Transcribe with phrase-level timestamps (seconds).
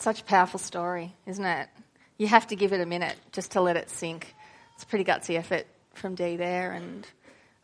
[0.00, 1.68] Such a powerful story, isn't it?
[2.16, 4.34] You have to give it a minute just to let it sink.
[4.74, 7.06] It's a pretty gutsy effort from Dee there, and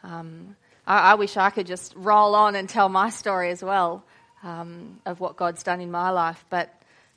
[0.02, 0.54] um,
[0.86, 4.04] I, I, wish I could just roll on and tell my story as well
[4.42, 6.70] um, of what God's done in my life, but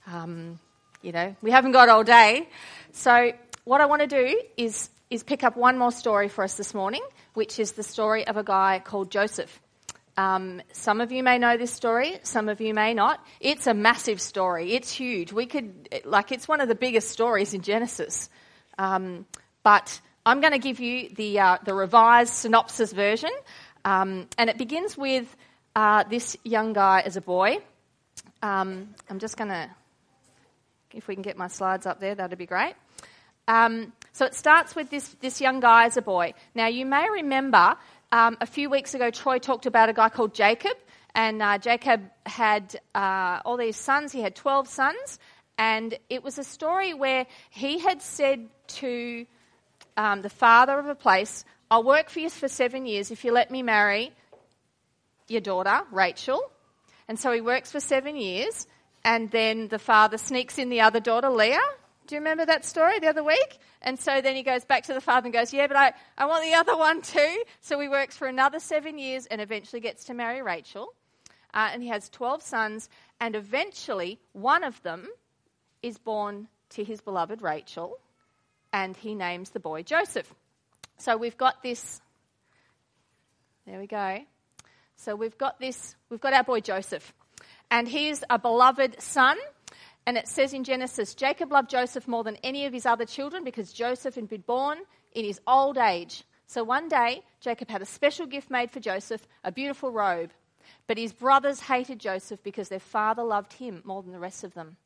[0.07, 0.57] um,
[1.01, 2.47] you know we haven't got all day.
[2.93, 3.33] So
[3.65, 6.73] what I want to do is is pick up one more story for us this
[6.73, 9.59] morning, which is the story of a guy called Joseph.
[10.19, 13.25] Um, some of you may know this story, some of you may not.
[13.39, 14.73] It's a massive story.
[14.73, 15.31] It's huge.
[15.31, 18.29] We could, like, it's one of the biggest stories in Genesis.
[18.77, 19.25] Um,
[19.63, 23.29] but I'm going to give you the, uh, the revised synopsis version.
[23.85, 25.33] Um, and it begins with
[25.73, 27.59] uh, this young guy as a boy.
[28.43, 29.69] Um, I'm just going to,
[30.93, 32.73] if we can get my slides up there, that'd be great.
[33.47, 36.33] Um, so it starts with this, this young guy as a boy.
[36.53, 37.77] Now, you may remember
[38.11, 40.75] um, a few weeks ago, Troy talked about a guy called Jacob,
[41.13, 44.11] and uh, Jacob had uh, all these sons.
[44.11, 45.19] He had 12 sons,
[45.57, 49.25] and it was a story where he had said to
[49.97, 53.31] um, the father of a place, I'll work for you for seven years if you
[53.31, 54.11] let me marry
[55.27, 56.41] your daughter, Rachel.
[57.07, 58.65] And so he works for seven years,
[59.03, 61.59] and then the father sneaks in the other daughter, Leah.
[62.09, 63.59] Do you remember that story the other week?
[63.83, 66.25] And so then he goes back to the father and goes, Yeah, but I, I
[66.25, 67.43] want the other one too.
[67.61, 70.95] So he works for another seven years and eventually gets to marry Rachel.
[71.53, 75.07] Uh, and he has 12 sons, and eventually one of them
[75.83, 77.99] is born to his beloved Rachel,
[78.73, 80.33] and he names the boy Joseph.
[80.97, 82.01] So we've got this.
[83.67, 84.17] There we go.
[84.95, 87.13] So we've got this, we've got our boy Joseph,
[87.69, 89.37] and he's a beloved son.
[90.05, 93.43] And it says in Genesis, Jacob loved Joseph more than any of his other children
[93.43, 94.79] because Joseph had been born
[95.13, 96.23] in his old age.
[96.47, 100.31] So one day, Jacob had a special gift made for Joseph, a beautiful robe.
[100.87, 104.55] But his brothers hated Joseph because their father loved him more than the rest of
[104.55, 104.77] them.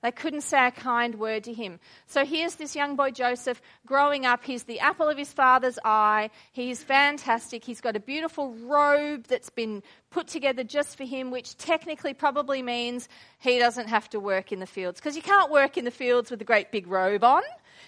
[0.00, 1.80] They couldn't say a kind word to him.
[2.06, 4.44] So here's this young boy Joseph growing up.
[4.44, 6.30] He's the apple of his father's eye.
[6.52, 7.64] He's fantastic.
[7.64, 12.62] He's got a beautiful robe that's been put together just for him, which technically probably
[12.62, 13.08] means
[13.40, 15.00] he doesn't have to work in the fields.
[15.00, 17.42] Because you can't work in the fields with a great big robe on.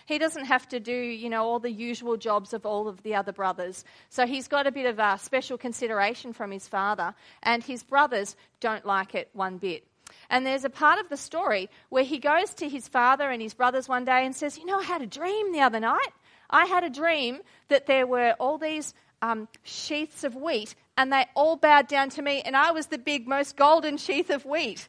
[0.07, 3.15] He doesn't have to do, you know, all the usual jobs of all of the
[3.15, 3.85] other brothers.
[4.09, 8.35] So he's got a bit of a special consideration from his father, and his brothers
[8.59, 9.85] don't like it one bit.
[10.31, 13.53] And there's a part of the story where he goes to his father and his
[13.53, 16.13] brothers one day and says, You know, I had a dream the other night.
[16.49, 21.27] I had a dream that there were all these um, sheaths of wheat and they
[21.35, 24.87] all bowed down to me, and I was the big, most golden sheath of wheat.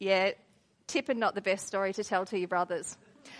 [0.00, 0.32] Yeah,
[0.88, 2.96] tip and not the best story to tell to your brothers.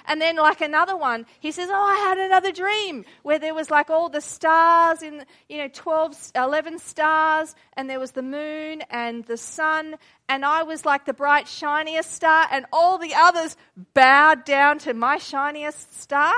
[0.06, 3.70] And then, like another one, he says, Oh, I had another dream where there was
[3.70, 8.82] like all the stars in, you know, 12, 11 stars, and there was the moon
[8.90, 9.96] and the sun,
[10.28, 13.56] and I was like the bright, shiniest star, and all the others
[13.94, 16.34] bowed down to my shiniest star.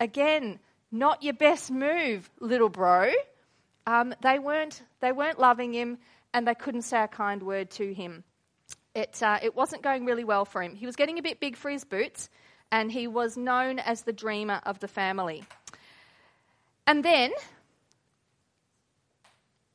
[0.00, 0.58] Again,
[0.92, 3.12] not your best move, little bro.
[3.86, 5.98] Um, they, weren't, they weren't loving him,
[6.34, 8.24] and they couldn't say a kind word to him.
[8.94, 10.74] It, uh, it wasn't going really well for him.
[10.74, 12.30] He was getting a bit big for his boots
[12.70, 15.44] and he was known as the dreamer of the family.
[16.86, 17.32] And then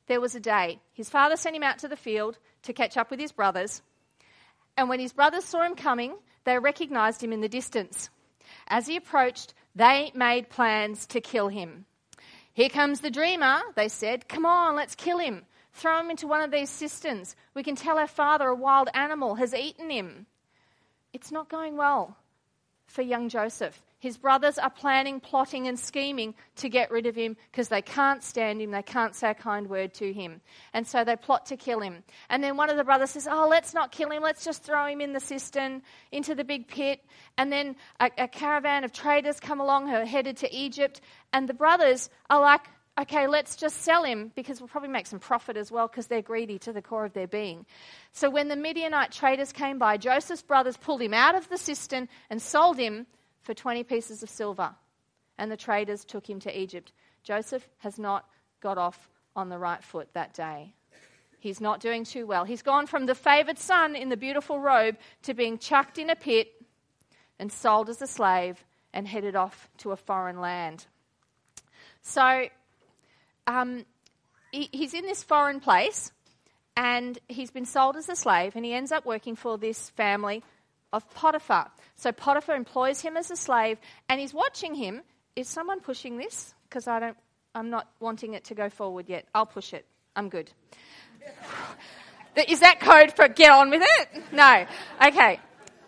[0.07, 0.79] there was a day.
[0.94, 3.81] His father sent him out to the field to catch up with his brothers.
[4.78, 8.09] And when his brothers saw him coming, they recognized him in the distance.
[8.68, 11.85] As he approached, they made plans to kill him.
[12.53, 14.28] Here comes the dreamer, they said.
[14.28, 15.44] Come on, let's kill him.
[15.74, 17.35] Throw him into one of these cisterns.
[17.53, 20.25] We can tell our father a wild animal has eaten him.
[21.13, 22.18] It's not going well
[22.91, 23.81] for young Joseph.
[24.00, 28.24] His brothers are planning, plotting, and scheming to get rid of him because they can't
[28.24, 28.72] stand him.
[28.72, 30.41] They can't say a kind word to him.
[30.74, 32.03] And so they plot to kill him.
[32.28, 34.24] And then one of the brothers says, Oh, let's not kill him.
[34.24, 37.00] Let's just throw him in the cistern, into the big pit.
[37.38, 41.00] And then a, a caravan of traders come along who are headed to Egypt.
[41.31, 42.62] And the brothers are like,
[43.00, 46.22] okay, let's just sell him because we'll probably make some profit as well because they're
[46.22, 47.66] greedy to the core of their being.
[48.12, 52.10] So when the Midianite traders came by, Joseph's brothers pulled him out of the cistern
[52.30, 53.07] and sold him
[53.42, 54.75] for 20 pieces of silver.
[55.38, 56.92] And the traders took him to Egypt.
[57.24, 58.25] Joseph has not
[58.62, 60.74] got off on the right foot that day.
[61.39, 62.44] He's not doing too well.
[62.44, 66.16] He's gone from the favoured son in the beautiful robe to being chucked in a
[66.16, 66.50] pit
[67.39, 68.63] and sold as a slave
[68.94, 70.86] and headed off to a foreign land.
[72.04, 72.48] So
[73.51, 73.86] um,
[74.51, 76.12] he, he's in this foreign place
[76.77, 80.44] and he's been sold as a slave and he ends up working for this family
[80.94, 81.69] of Potiphar.
[81.95, 83.77] So Potiphar employs him as a slave
[84.09, 85.01] and he's watching him.
[85.36, 86.53] Is someone pushing this?
[86.69, 87.18] Because I don't
[87.53, 89.25] I'm not wanting it to go forward yet.
[89.36, 89.86] I'll push it.
[90.15, 90.50] I'm good.
[92.47, 94.24] Is that code for get on with it?
[94.31, 94.65] No.
[95.06, 95.39] Okay.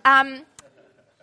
[0.03, 0.41] Um,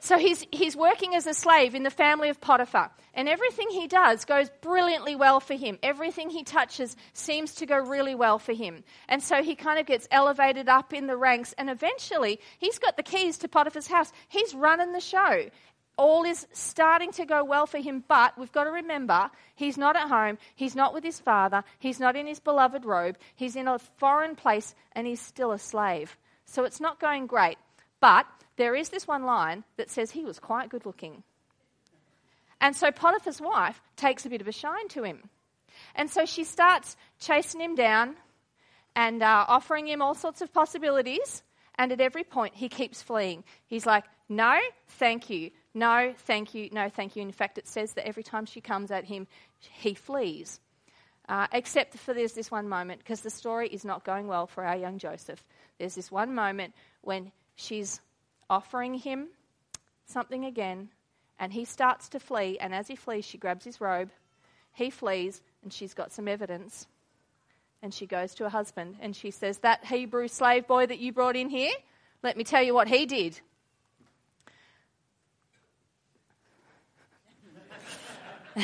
[0.00, 3.86] so he's, he's working as a slave in the family of Potiphar, and everything he
[3.86, 5.78] does goes brilliantly well for him.
[5.82, 8.82] Everything he touches seems to go really well for him.
[9.08, 12.96] And so he kind of gets elevated up in the ranks, and eventually he's got
[12.96, 14.12] the keys to Potiphar's house.
[14.28, 15.50] He's running the show.
[15.96, 19.96] All is starting to go well for him, but we've got to remember he's not
[19.96, 23.68] at home, he's not with his father, he's not in his beloved robe, he's in
[23.68, 26.16] a foreign place, and he's still a slave.
[26.46, 27.58] So it's not going great.
[28.00, 28.26] But
[28.56, 31.22] there is this one line that says he was quite good looking.
[32.60, 35.30] And so Potiphar's wife takes a bit of a shine to him.
[35.94, 38.16] And so she starts chasing him down
[38.94, 41.42] and uh, offering him all sorts of possibilities.
[41.76, 43.44] And at every point, he keeps fleeing.
[43.66, 44.58] He's like, No,
[44.88, 45.50] thank you.
[45.72, 46.68] No, thank you.
[46.72, 47.22] No, thank you.
[47.22, 49.26] In fact, it says that every time she comes at him,
[49.58, 50.60] he flees.
[51.28, 54.64] Uh, except for there's this one moment, because the story is not going well for
[54.64, 55.42] our young Joseph.
[55.78, 58.00] There's this one moment when she's
[58.48, 59.28] offering him
[60.06, 60.88] something again,
[61.38, 62.58] and he starts to flee.
[62.58, 64.10] And as he flees, she grabs his robe.
[64.72, 66.86] He flees, and she's got some evidence.
[67.82, 71.12] And she goes to her husband and she says, That Hebrew slave boy that you
[71.12, 71.72] brought in here,
[72.22, 73.40] let me tell you what he did.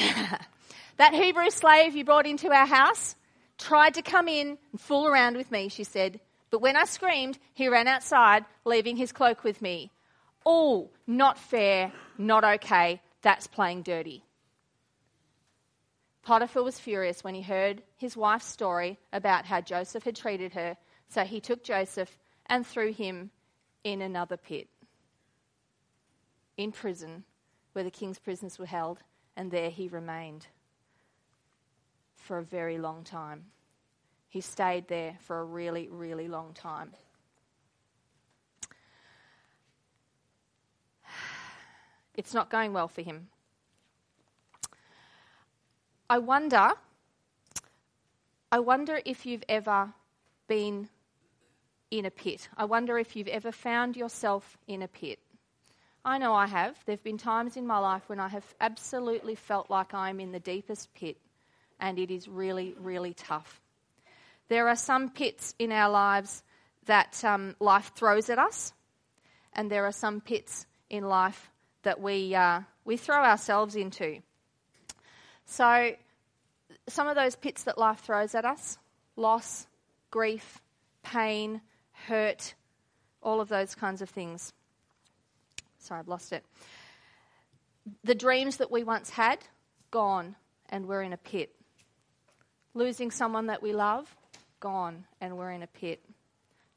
[0.98, 3.14] that Hebrew slave you brought into our house
[3.58, 6.20] tried to come in and fool around with me, she said.
[6.56, 9.90] But when I screamed, he ran outside, leaving his cloak with me.
[10.46, 13.02] Oh, not fair, not okay.
[13.20, 14.24] That's playing dirty.
[16.22, 20.78] Potiphar was furious when he heard his wife's story about how Joseph had treated her,
[21.10, 22.16] so he took Joseph
[22.46, 23.32] and threw him
[23.84, 24.68] in another pit,
[26.56, 27.24] in prison,
[27.74, 29.00] where the king's prisoners were held,
[29.36, 30.46] and there he remained
[32.14, 33.44] for a very long time.
[34.28, 36.92] He stayed there for a really, really long time.
[42.14, 43.28] It's not going well for him.
[46.08, 46.72] I wonder
[48.52, 49.92] I wonder if you've ever
[50.46, 50.88] been
[51.90, 52.48] in a pit.
[52.56, 55.18] I wonder if you've ever found yourself in a pit.
[56.04, 56.76] I know I have.
[56.86, 60.30] There have been times in my life when I have absolutely felt like I'm in
[60.30, 61.16] the deepest pit
[61.80, 63.60] and it is really, really tough.
[64.48, 66.42] There are some pits in our lives
[66.86, 68.72] that um, life throws at us,
[69.52, 71.50] and there are some pits in life
[71.82, 74.20] that we, uh, we throw ourselves into.
[75.46, 75.92] So,
[76.88, 78.78] some of those pits that life throws at us
[79.16, 79.66] loss,
[80.10, 80.60] grief,
[81.02, 81.60] pain,
[81.92, 82.54] hurt,
[83.22, 84.52] all of those kinds of things.
[85.78, 86.44] Sorry, I've lost it.
[88.04, 89.38] The dreams that we once had,
[89.90, 90.36] gone,
[90.68, 91.54] and we're in a pit.
[92.74, 94.14] Losing someone that we love,
[94.60, 96.00] gone and we're in a pit.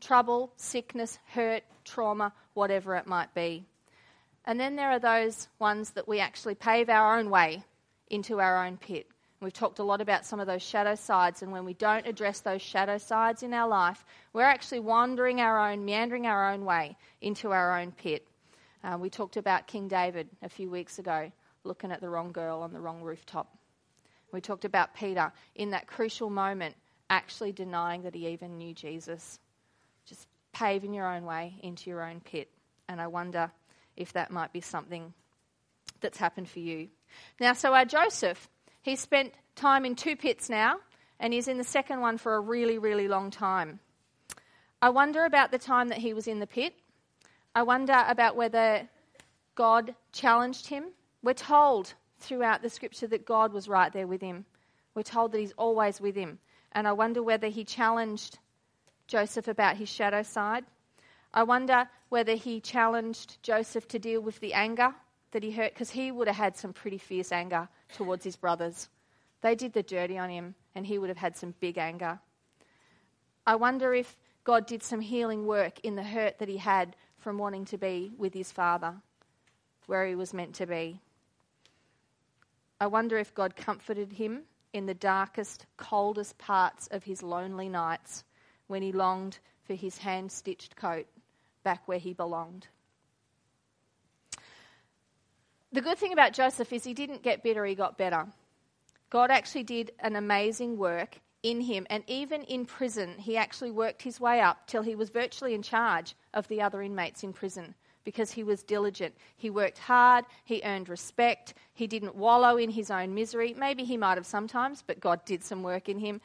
[0.01, 3.65] Trouble, sickness, hurt, trauma, whatever it might be.
[4.45, 7.63] And then there are those ones that we actually pave our own way
[8.09, 9.07] into our own pit.
[9.41, 12.41] We've talked a lot about some of those shadow sides, and when we don't address
[12.41, 14.03] those shadow sides in our life,
[14.33, 18.27] we're actually wandering our own, meandering our own way into our own pit.
[18.83, 21.31] Uh, we talked about King David a few weeks ago,
[21.63, 23.55] looking at the wrong girl on the wrong rooftop.
[24.33, 26.75] We talked about Peter in that crucial moment
[27.09, 29.39] actually denying that he even knew Jesus.
[30.05, 32.49] Just paving your own way into your own pit.
[32.87, 33.51] And I wonder
[33.95, 35.13] if that might be something
[36.01, 36.89] that's happened for you.
[37.39, 38.49] Now, so our Joseph,
[38.81, 40.77] he spent time in two pits now,
[41.19, 43.79] and he's in the second one for a really, really long time.
[44.81, 46.73] I wonder about the time that he was in the pit.
[47.53, 48.87] I wonder about whether
[49.55, 50.85] God challenged him.
[51.21, 54.45] We're told throughout the scripture that God was right there with him.
[54.95, 56.39] We're told that he's always with him.
[56.71, 58.39] And I wonder whether he challenged
[59.07, 60.65] Joseph about his shadow side.
[61.33, 64.93] I wonder whether he challenged Joseph to deal with the anger
[65.31, 68.89] that he hurt, because he would have had some pretty fierce anger towards his brothers.
[69.41, 72.19] They did the dirty on him, and he would have had some big anger.
[73.45, 77.37] I wonder if God did some healing work in the hurt that he had from
[77.37, 78.95] wanting to be with his father,
[79.85, 80.99] where he was meant to be.
[82.79, 88.23] I wonder if God comforted him in the darkest, coldest parts of his lonely nights
[88.67, 91.07] when he longed for his hand stitched coat
[91.63, 92.67] back where he belonged.
[95.71, 98.25] The good thing about Joseph is he didn't get bitter, he got better.
[99.09, 104.01] God actually did an amazing work in him, and even in prison, he actually worked
[104.01, 107.75] his way up till he was virtually in charge of the other inmates in prison
[108.03, 109.13] because he was diligent.
[109.37, 113.53] He worked hard, he earned respect, he didn't wallow in his own misery.
[113.57, 116.21] Maybe he might have sometimes, but God did some work in him.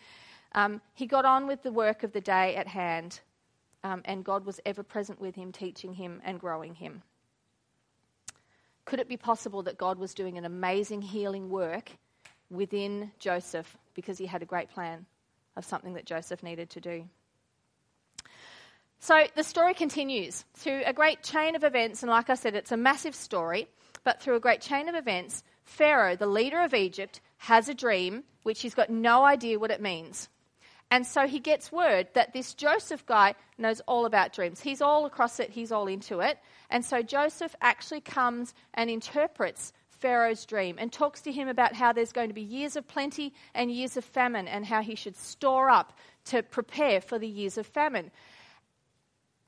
[0.53, 3.21] Um, he got on with the work of the day at hand.
[3.85, 7.03] um, and God was ever present with him, teaching him and growing him.
[8.87, 11.91] Could it be possible that God was doing an amazing healing work
[12.51, 15.07] within Joseph because he had a great plan
[15.57, 17.05] of something that Joseph needed to do?
[19.05, 22.73] So the story continues through a great chain of events, and like I said, it's
[22.73, 23.69] a massive story,
[24.03, 28.25] but through a great chain of events, Pharaoh, the leader of Egypt, has a dream
[28.45, 30.31] which he's got no idea what it means.
[30.91, 34.63] And so he gets word that this Joseph guy knows all about dreams.
[34.63, 36.39] He's all across it, he's all into it.
[36.71, 41.93] And so Joseph actually comes and interprets Pharaoh's dream and talks to him about how
[41.93, 45.17] there's going to be years of plenty and years of famine and how he should
[45.17, 45.93] store up
[46.25, 48.11] to prepare for the years of famine.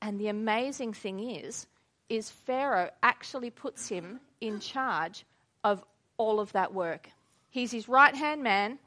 [0.01, 1.67] And the amazing thing is
[2.09, 5.25] is Pharaoh actually puts him in charge
[5.63, 5.83] of
[6.15, 7.09] all of that work.
[7.49, 8.79] He's his right-hand man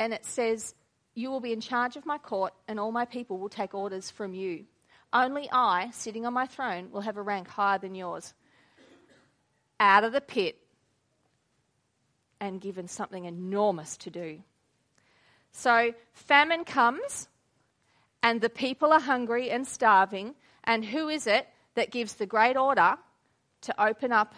[0.00, 0.74] and it says
[1.14, 4.10] you will be in charge of my court, and all my people will take orders
[4.10, 4.64] from you.
[5.12, 8.32] Only I, sitting on my throne, will have a rank higher than yours.
[9.78, 10.56] Out of the pit
[12.40, 14.38] and given something enormous to do.
[15.52, 17.28] So, famine comes,
[18.22, 20.34] and the people are hungry and starving.
[20.64, 22.96] And who is it that gives the great order
[23.62, 24.34] to open up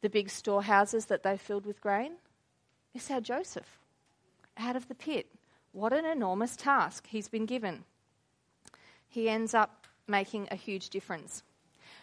[0.00, 2.12] the big storehouses that they filled with grain?
[2.94, 3.78] It's our Joseph
[4.56, 5.26] out of the pit.
[5.72, 7.84] What an enormous task he's been given.
[9.08, 11.42] He ends up making a huge difference.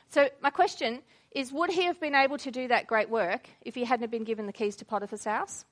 [0.10, 1.02] So, my question
[1.32, 4.26] is would he have been able to do that great work if he hadn't been
[4.26, 5.66] given the keys to Potiphar's house?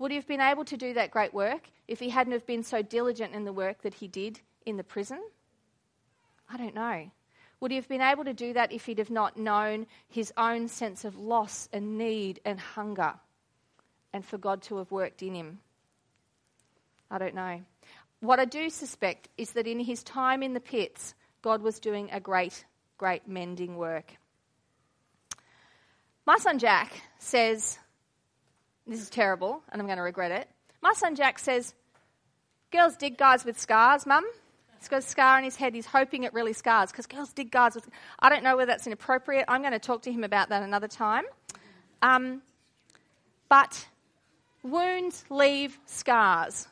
[0.00, 2.64] Would he have been able to do that great work if he hadn't have been
[2.64, 5.22] so diligent in the work that he did in the prison?
[6.48, 7.10] I don't know.
[7.60, 10.68] Would he have been able to do that if he'd have not known his own
[10.68, 13.12] sense of loss and need and hunger
[14.14, 15.58] and for God to have worked in him?
[17.10, 17.60] I don't know.
[18.20, 22.08] What I do suspect is that in his time in the pits, God was doing
[22.10, 22.64] a great,
[22.96, 24.14] great mending work.
[26.24, 27.78] My son Jack says,
[28.90, 30.48] This is terrible, and I'm going to regret it.
[30.82, 31.74] My son Jack says,
[32.72, 34.24] Girls dig guys with scars, mum.
[34.78, 35.74] He's got a scar on his head.
[35.74, 37.88] He's hoping it really scars because girls dig guys with.
[38.18, 39.44] I don't know whether that's inappropriate.
[39.48, 41.24] I'm going to talk to him about that another time.
[42.02, 42.42] Um,
[43.48, 43.86] but
[44.62, 46.66] wounds leave scars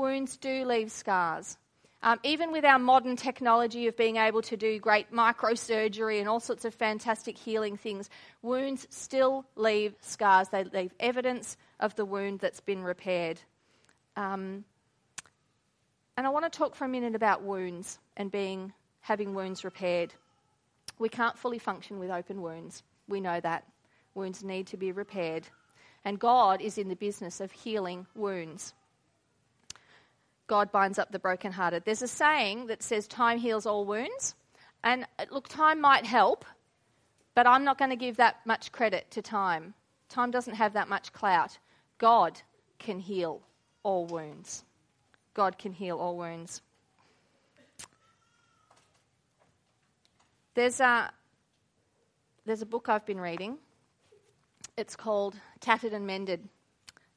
[0.00, 1.58] wounds do leave scars.
[2.02, 6.40] Um, even with our modern technology of being able to do great microsurgery and all
[6.40, 8.08] sorts of fantastic healing things,
[8.40, 10.48] wounds still leave scars.
[10.48, 13.38] They leave evidence of the wound that's been repaired.
[14.16, 14.64] Um,
[16.16, 20.14] and I want to talk for a minute about wounds and being having wounds repaired.
[20.98, 22.82] We can't fully function with open wounds.
[23.08, 23.64] We know that.
[24.14, 25.46] Wounds need to be repaired.
[26.04, 28.74] And God is in the business of healing wounds.
[30.50, 31.84] God binds up the brokenhearted.
[31.84, 34.34] There's a saying that says time heals all wounds.
[34.82, 36.44] And uh, look, time might help,
[37.36, 39.74] but I'm not going to give that much credit to time.
[40.08, 41.56] Time doesn't have that much clout.
[41.98, 42.40] God
[42.80, 43.42] can heal
[43.84, 44.64] all wounds.
[45.34, 46.62] God can heal all wounds.
[50.54, 51.12] There's a,
[52.44, 53.56] there's a book I've been reading.
[54.76, 56.48] It's called Tattered and Mended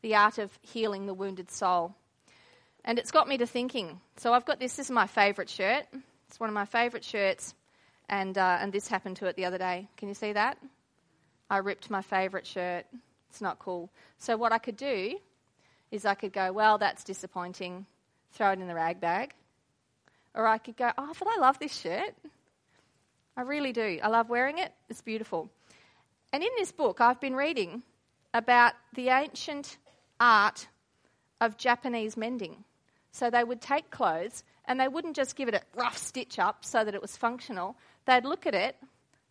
[0.04, 1.96] The Art of Healing the Wounded Soul.
[2.86, 4.00] And it's got me to thinking.
[4.18, 4.75] So I've got this.
[4.75, 5.86] This is my favourite shirt.
[6.28, 7.54] It's one of my favourite shirts.
[8.10, 9.88] And, uh, and this happened to it the other day.
[9.98, 10.58] Can you see that?
[11.50, 12.86] I ripped my favourite shirt.
[13.30, 13.90] It's not cool.
[14.18, 15.18] So what I could do
[15.92, 17.86] is I could go, well, that's disappointing.
[18.34, 19.34] Throw it in the rag bag.
[20.36, 22.13] Or I could go, oh, but I love this shirt.
[23.38, 24.00] I really do.
[24.04, 24.72] I love wearing it.
[24.90, 25.50] It's beautiful.
[26.32, 27.84] And in this book, I've been reading
[28.34, 29.78] about the ancient
[30.20, 30.68] art
[31.40, 32.63] of Japanese mending.
[33.13, 36.65] So they would take clothes and they wouldn't just give it a rough stitch up
[36.65, 37.77] so that it was functional.
[38.05, 38.75] They'd look at it,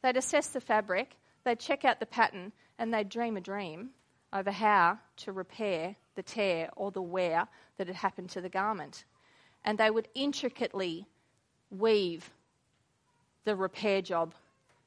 [0.02, 3.90] they'd assess the fabric, they'd check out the pattern, and they'd dream a dream
[4.32, 9.04] over how to repair the tear or the wear that had happened to the garment.
[9.64, 11.06] And they would intricately
[11.70, 12.30] weave
[13.44, 14.34] the repair job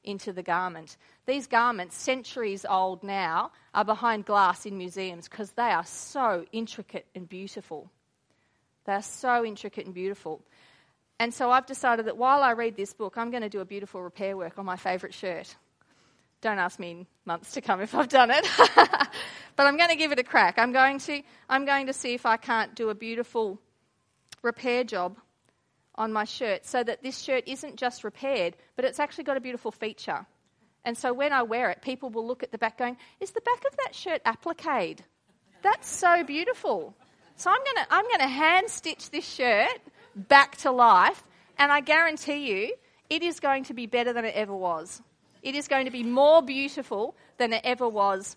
[0.04, 0.96] into the garment.
[1.26, 7.06] These garments, centuries old now, are behind glass in museums because they are so intricate
[7.14, 7.90] and beautiful.
[8.86, 10.42] They are so intricate and beautiful.
[11.18, 13.64] And so I've decided that while I read this book, I'm going to do a
[13.64, 15.54] beautiful repair work on my favourite shirt.
[16.40, 18.46] Don't ask me in months to come if I've done it.
[18.76, 20.58] but I'm going to give it a crack.
[20.58, 23.58] I'm going to, I'm going to see if I can't do a beautiful
[24.42, 25.16] repair job
[25.94, 29.40] on my shirt so that this shirt isn't just repaired, but it's actually got a
[29.40, 30.26] beautiful feature.
[30.84, 33.40] And so when I wear it, people will look at the back going, Is the
[33.40, 35.00] back of that shirt appliqued?
[35.62, 36.94] That's so beautiful.
[37.36, 39.78] So I'm going to I'm going to hand stitch this shirt
[40.14, 41.22] back to life.
[41.58, 42.74] And I guarantee you,
[43.08, 45.00] it is going to be better than it ever was.
[45.42, 48.36] It is going to be more beautiful than it ever was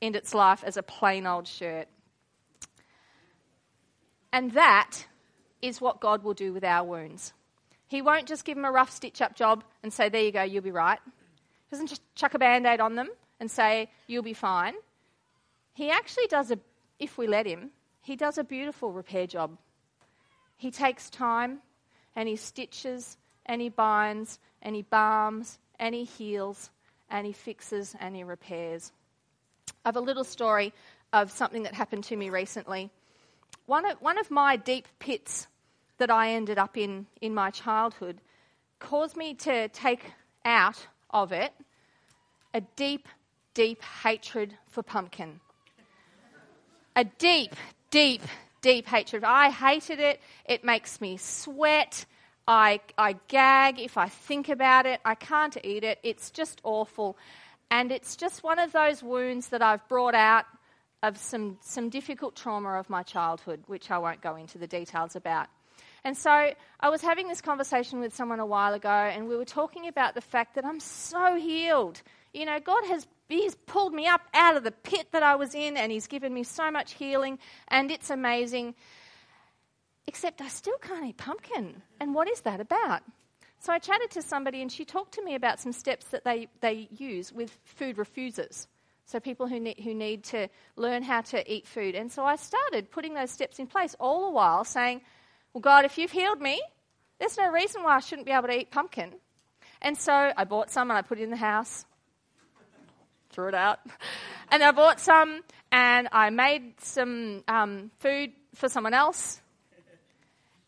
[0.00, 1.88] in its life as a plain old shirt.
[4.32, 5.06] And that
[5.62, 7.32] is what God will do with our wounds.
[7.88, 10.42] He won't just give them a rough stitch up job and say, There you go,
[10.42, 10.98] you'll be right.
[11.04, 14.74] He doesn't just chuck a band aid on them and say, You'll be fine.
[15.74, 16.58] He actually does a,
[16.98, 17.70] if we let him,
[18.10, 19.56] he does a beautiful repair job.
[20.56, 21.60] He takes time
[22.16, 26.70] and he stitches and he binds and he balms and he heals
[27.08, 28.90] and he fixes and he repairs.
[29.84, 30.72] I have a little story
[31.12, 32.90] of something that happened to me recently.
[33.66, 35.46] One of, one of my deep pits
[35.98, 38.20] that I ended up in in my childhood
[38.80, 40.04] caused me to take
[40.44, 41.52] out of it
[42.52, 43.06] a deep,
[43.54, 45.38] deep hatred for pumpkin.
[46.96, 47.54] A deep,
[47.90, 48.22] deep,
[48.62, 49.24] deep hatred.
[49.24, 50.20] I hated it.
[50.44, 52.06] It makes me sweat.
[52.46, 55.00] I, I gag if I think about it.
[55.04, 55.98] I can't eat it.
[56.02, 57.16] It's just awful.
[57.70, 60.46] And it's just one of those wounds that I've brought out
[61.02, 65.16] of some, some difficult trauma of my childhood, which I won't go into the details
[65.16, 65.46] about.
[66.02, 66.30] And so
[66.80, 70.14] I was having this conversation with someone a while ago, and we were talking about
[70.14, 72.02] the fact that I'm so healed.
[72.32, 75.54] You know, God has He's pulled me up out of the pit that I was
[75.54, 78.74] in, and He's given me so much healing, and it's amazing.
[80.06, 81.82] Except I still can't eat pumpkin.
[82.00, 83.02] And what is that about?
[83.60, 86.48] So I chatted to somebody, and she talked to me about some steps that they,
[86.60, 88.66] they use with food refusers.
[89.04, 91.96] So, people who need, who need to learn how to eat food.
[91.96, 95.00] And so I started putting those steps in place all the while saying,
[95.52, 96.60] Well, God, if you've healed me,
[97.18, 99.12] there's no reason why I shouldn't be able to eat pumpkin.
[99.82, 101.84] And so I bought some and I put it in the house,
[103.30, 103.80] threw it out.
[104.52, 109.40] And I bought some and I made some um, food for someone else.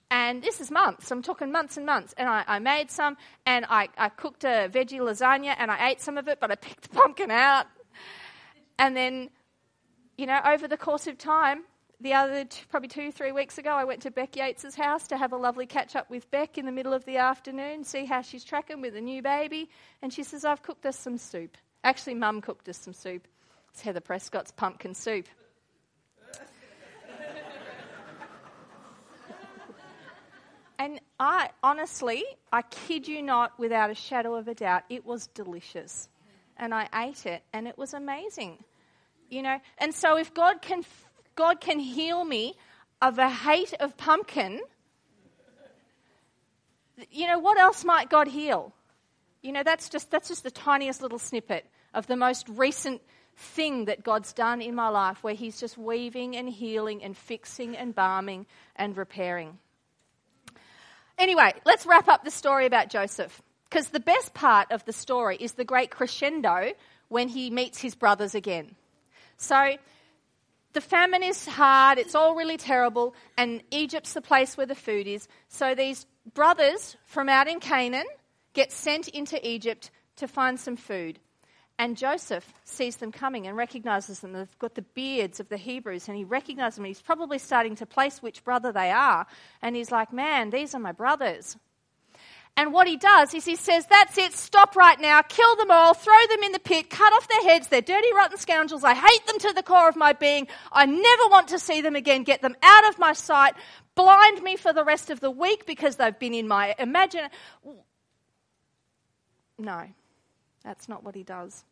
[0.08, 1.10] And this is months.
[1.10, 2.14] I'm talking months and months.
[2.16, 6.00] And I, I made some and I, I cooked a veggie lasagna and I ate
[6.00, 7.66] some of it, but I picked the pumpkin out
[8.78, 9.30] and then,
[10.16, 11.62] you know, over the course of time,
[12.00, 15.16] the other t- probably two, three weeks ago, I went to Beck Yates's house to
[15.16, 18.22] have a lovely catch up with Beck in the middle of the afternoon, see how
[18.22, 19.70] she's tracking with a new baby.
[20.02, 21.56] And she says, I've cooked us some soup.
[21.84, 23.26] Actually, Mum cooked us some soup.
[23.70, 25.26] It's Heather Prescott's pumpkin soup.
[30.78, 35.26] and I honestly, I kid you not, without a shadow of a doubt, it was
[35.28, 36.08] delicious.
[36.56, 38.58] And I ate it, and it was amazing
[39.32, 39.58] you know.
[39.78, 40.84] And so if God can,
[41.34, 42.54] God can heal me
[43.00, 44.60] of a hate of pumpkin,
[47.10, 48.72] you know, what else might God heal?
[49.42, 53.02] You know, that's just, that's just the tiniest little snippet of the most recent
[53.36, 57.76] thing that God's done in my life where He's just weaving and healing and fixing
[57.76, 59.58] and balming and repairing.
[61.18, 63.42] Anyway, let's wrap up the story about Joseph.
[63.68, 66.72] Because the best part of the story is the great crescendo
[67.08, 68.76] when he meets his brothers again.
[69.38, 69.76] So
[70.72, 75.06] the famine is hard, it's all really terrible, and Egypt's the place where the food
[75.06, 75.26] is.
[75.48, 78.06] So these brothers from out in Canaan
[78.52, 81.18] get sent into Egypt to find some food.
[81.78, 84.32] And Joseph sees them coming and recognizes them.
[84.32, 86.84] They've got the beards of the Hebrews, and he recognizes them.
[86.84, 89.26] He's probably starting to place which brother they are.
[89.62, 91.56] And he's like, Man, these are my brothers.
[92.54, 95.94] And what he does is he says, That's it, stop right now, kill them all,
[95.94, 98.84] throw them in the pit, cut off their heads, they're dirty, rotten scoundrels.
[98.84, 100.48] I hate them to the core of my being.
[100.70, 102.24] I never want to see them again.
[102.24, 103.54] Get them out of my sight.
[103.94, 107.28] Blind me for the rest of the week because they've been in my imagine.
[109.62, 109.84] No,
[110.64, 111.64] that's not what he does.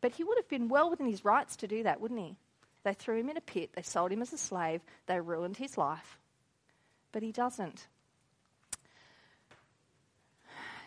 [0.00, 2.36] But he would have been well within his rights to do that, wouldn't he?
[2.82, 5.76] They threw him in a pit, they sold him as a slave, they ruined his
[5.76, 6.18] life.
[7.12, 7.86] But he doesn't.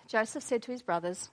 [0.07, 1.29] Joseph said to his brothers,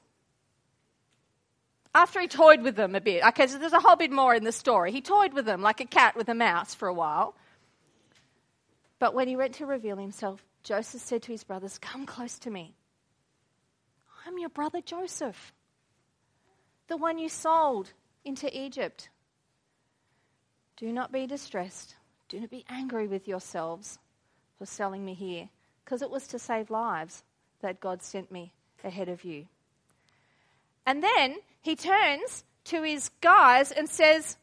[1.95, 4.45] after he toyed with them a bit, okay, so there's a whole bit more in
[4.45, 4.93] the story.
[4.93, 7.35] He toyed with them like a cat with a mouse for a while.
[8.99, 12.51] But when he went to reveal himself, Joseph said to his brothers, Come close to
[12.51, 12.75] me.
[14.27, 15.53] I'm your brother Joseph,
[16.89, 17.93] the one you sold
[18.25, 19.09] into Egypt.
[20.77, 21.95] Do not be distressed.
[22.29, 24.01] Do not be angry with yourselves
[24.59, 25.49] for selling me here,
[25.85, 27.23] because it was to save lives
[27.61, 29.47] that God sent me ahead of you.
[30.85, 34.39] And then he turns to his guys and says,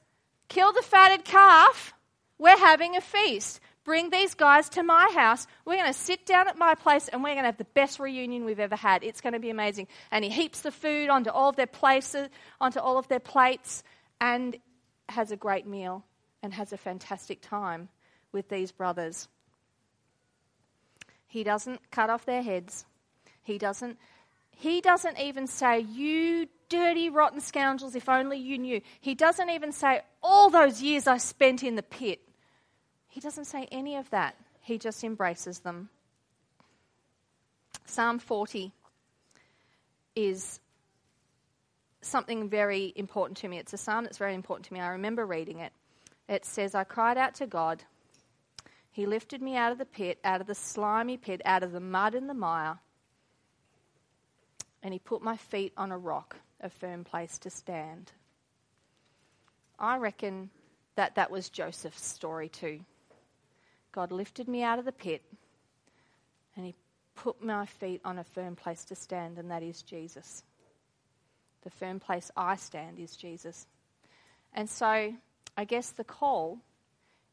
[0.47, 1.93] Kill the fatted calf.
[2.37, 3.59] We're having a feast.
[3.85, 5.45] Bring these guys to my house.
[5.65, 7.99] We're going to sit down at my place and we're going to have the best
[7.99, 9.03] reunion we've ever had.
[9.03, 9.87] It's going to be amazing.
[10.09, 12.29] And he heaps the food onto all of their places,
[12.61, 13.83] onto all of their plates,
[14.21, 14.55] and
[15.09, 16.05] has a great meal
[16.41, 17.89] and has a fantastic time
[18.31, 19.27] with these brothers.
[21.27, 22.85] He doesn't cut off their heads.
[23.41, 23.97] He doesn't
[24.55, 28.81] he doesn't even say, You dirty, rotten scoundrels, if only you knew.
[29.01, 32.21] He doesn't even say, All those years I spent in the pit.
[33.13, 34.35] He doesn't say any of that.
[34.61, 35.89] He just embraces them.
[37.85, 38.71] Psalm 40
[40.15, 40.59] is
[42.01, 43.57] something very important to me.
[43.57, 44.79] It's a psalm that's very important to me.
[44.79, 45.71] I remember reading it.
[46.27, 47.83] It says, I cried out to God.
[48.91, 51.79] He lifted me out of the pit, out of the slimy pit, out of the
[51.79, 52.79] mud and the mire
[54.83, 58.11] and he put my feet on a rock, a firm place to stand.
[59.79, 60.49] I reckon
[60.95, 62.81] that that was Joseph's story too.
[63.93, 65.21] God lifted me out of the pit
[66.55, 66.75] and he
[67.15, 70.43] put my feet on a firm place to stand, and that is Jesus.
[71.63, 73.67] The firm place I stand is Jesus.
[74.53, 75.13] And so
[75.55, 76.59] I guess the call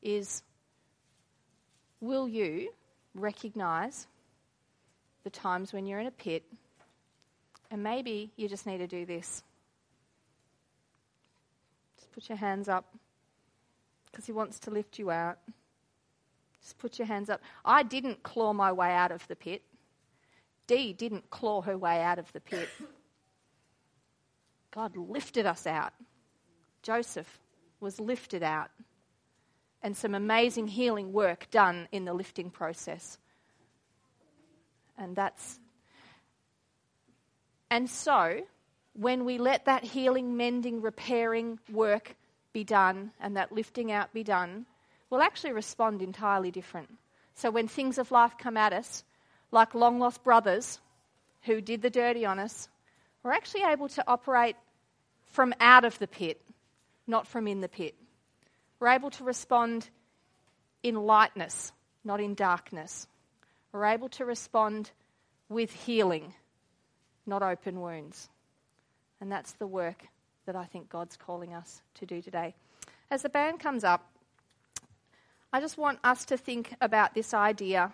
[0.03, 0.43] is
[2.01, 2.71] will you
[3.15, 4.07] recognize
[5.25, 6.45] the times when you're in a pit
[7.71, 9.43] and maybe you just need to do this.
[11.99, 12.95] Just put your hands up
[14.11, 15.39] because He wants to lift you out.
[16.63, 17.41] Just put your hands up.
[17.65, 19.63] I didn't claw my way out of the pit.
[20.67, 22.69] Dee didn't claw her way out of the pit.
[24.71, 25.93] God lifted us out.
[26.83, 27.41] Joseph
[27.81, 28.71] was lifted out.
[29.83, 33.19] And some amazing healing work done in the lifting process.
[34.99, 35.59] And that's
[37.71, 38.43] and so,
[38.95, 42.17] when we let that healing, mending, repairing work
[42.53, 44.67] be done and that lifting out be done,
[45.11, 46.89] we'll actually respond entirely different.
[47.35, 49.05] So, when things of life come at us,
[49.51, 50.81] like long lost brothers
[51.43, 52.69] who did the dirty on us,
[53.23, 54.57] we're actually able to operate
[55.25, 56.41] from out of the pit,
[57.07, 57.95] not from in the pit.
[58.79, 59.89] We're able to respond
[60.83, 61.73] in lightness,
[62.05, 63.07] not in darkness.
[63.73, 64.91] We're able to respond
[65.49, 66.35] with healing,
[67.27, 68.29] not open wounds.
[69.21, 70.07] And that's the work
[70.47, 72.55] that I think God's calling us to do today.
[73.11, 74.11] As the band comes up,
[75.53, 77.93] I just want us to think about this idea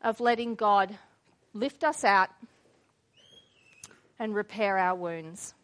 [0.00, 0.96] of letting God
[1.54, 2.28] lift us out
[4.18, 5.54] and repair our wounds.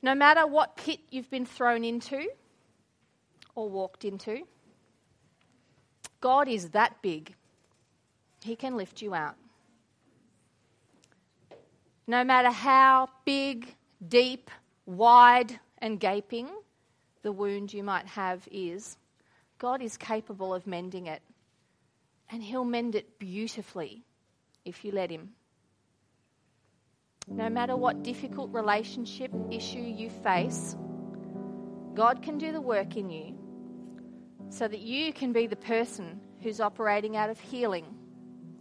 [0.00, 2.28] No matter what pit you've been thrown into
[3.56, 4.42] or walked into,
[6.20, 7.34] God is that big
[8.44, 9.34] he can lift you out.
[12.06, 13.74] No matter how big,
[14.08, 14.52] deep,
[14.86, 16.48] wide, and gaping
[17.22, 18.96] the wound you might have is,
[19.58, 21.22] God is capable of mending it.
[22.30, 24.04] And He'll mend it beautifully
[24.64, 25.30] if you let Him.
[27.26, 30.76] No matter what difficult relationship issue you face,
[31.94, 33.34] God can do the work in you
[34.50, 37.84] so that you can be the person who's operating out of healing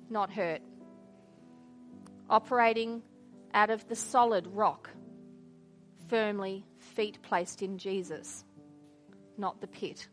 [0.10, 0.62] not hurt.
[2.30, 3.02] Operating
[3.54, 4.90] out of the solid rock,
[6.10, 8.44] firmly feet placed in Jesus,
[9.38, 10.08] not the pit.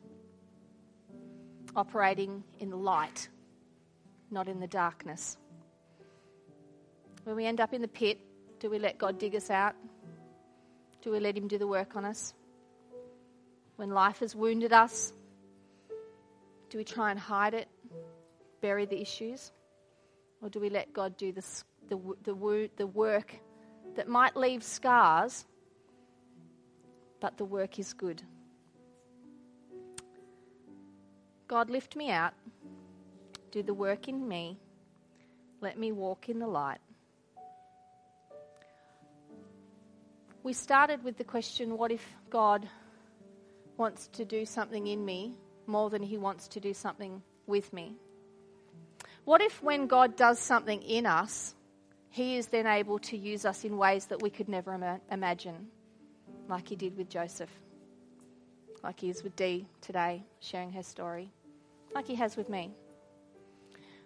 [1.76, 3.28] Operating in the light,
[4.30, 5.36] not in the darkness.
[7.24, 8.18] When we end up in the pit,
[8.60, 9.74] do we let God dig us out?
[11.02, 12.34] Do we let Him do the work on us?
[13.76, 15.12] When life has wounded us,
[16.70, 17.68] do we try and hide it,
[18.60, 19.52] bury the issues?
[20.42, 21.44] Or do we let God do the,
[21.88, 23.34] the, the, the work
[23.96, 25.44] that might leave scars,
[27.20, 28.22] but the work is good?
[31.46, 32.32] God, lift me out,
[33.50, 34.58] do the work in me,
[35.60, 36.78] let me walk in the light.
[40.42, 42.68] We started with the question what if God
[43.76, 47.94] wants to do something in me more than he wants to do something with me?
[49.24, 51.54] What if when God does something in us,
[52.10, 55.68] He is then able to use us in ways that we could never ima- imagine,
[56.48, 57.50] like He did with Joseph,
[58.84, 61.32] like He is with Dee today, sharing her story,
[61.94, 62.70] like He has with me?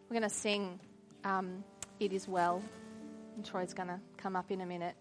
[0.09, 0.81] We're going to sing
[1.25, 1.65] um,
[2.01, 2.63] It Is Well,
[3.35, 4.95] and Troy's going to come up in a minute.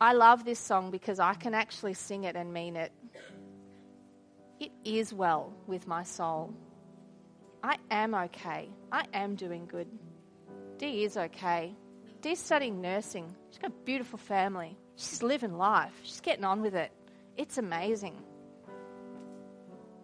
[0.00, 2.90] I love this song because I can actually sing it and mean it.
[4.58, 6.54] It is well with my soul.
[7.62, 8.68] I am okay.
[8.90, 9.86] I am doing good.
[10.78, 11.74] Dee is okay.
[12.20, 13.34] Dee's studying nursing.
[13.50, 14.76] She's got a beautiful family.
[14.96, 15.92] She's living life.
[16.02, 16.90] She's getting on with it.
[17.36, 18.16] It's amazing.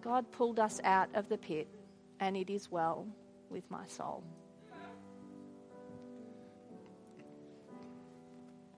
[0.09, 1.68] God pulled us out of the pit,
[2.18, 3.07] and it is well
[3.51, 4.25] with my soul.